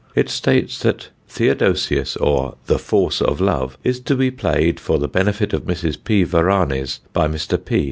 [0.15, 5.07] It states that "Theodosius; or, the Force of Love," is to be played, for the
[5.07, 5.95] benefit of Mrs.
[6.03, 6.23] P.
[6.25, 7.63] Varanes by Mr.
[7.63, 7.79] P.